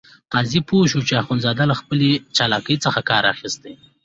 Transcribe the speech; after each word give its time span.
قاضي 0.33 0.59
پوه 0.67 0.85
شو 0.91 0.99
چې 1.07 1.13
اخندزاده 1.21 1.63
له 1.71 1.75
خپلې 1.81 2.09
چالاکۍ 2.35 2.75
څخه 2.85 2.99
کار 3.09 3.23
اخیستی. 3.33 3.73